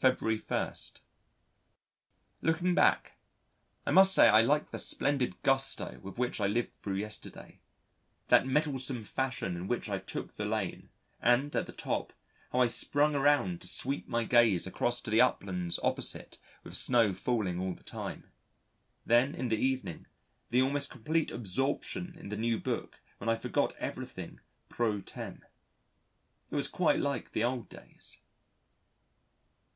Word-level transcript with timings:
February 0.00 0.38
1. 0.38 0.72
Looking 2.40 2.74
back, 2.74 3.18
I 3.84 3.90
must 3.90 4.14
say 4.14 4.30
I 4.30 4.40
like 4.40 4.70
the 4.70 4.78
splendid 4.78 5.42
gusto 5.42 5.98
with 6.02 6.16
which 6.16 6.40
I 6.40 6.46
lived 6.46 6.72
thro' 6.80 6.94
yesterday: 6.94 7.60
that 8.28 8.46
mettlesome 8.46 9.04
fashion 9.04 9.54
in 9.56 9.66
which 9.68 9.90
I 9.90 9.98
took 9.98 10.36
the 10.36 10.46
lane, 10.46 10.88
and 11.20 11.54
at 11.54 11.66
the 11.66 11.72
top, 11.72 12.14
how 12.50 12.60
I 12.62 12.68
swung 12.68 13.14
around 13.14 13.60
to 13.60 13.68
sweep 13.68 14.08
my 14.08 14.24
gaze 14.24 14.66
across 14.66 15.02
to 15.02 15.10
the 15.10 15.20
uplands 15.20 15.78
opposite 15.82 16.38
with 16.64 16.74
snow 16.74 17.12
falling 17.12 17.60
all 17.60 17.74
the 17.74 17.82
time. 17.84 18.24
Then 19.04 19.34
in 19.34 19.48
the 19.48 19.58
evening, 19.62 20.06
the 20.48 20.62
almost 20.62 20.88
complete 20.88 21.30
absorption 21.30 22.16
in 22.16 22.30
the 22.30 22.38
new 22.38 22.58
book 22.58 23.02
when 23.18 23.28
I 23.28 23.36
forgot 23.36 23.76
everything 23.76 24.40
pro 24.70 25.02
tem. 25.02 25.44
It 26.50 26.54
was 26.54 26.68
quite 26.68 27.00
like 27.00 27.32
the 27.32 27.44
old 27.44 27.68
days. 27.68 28.22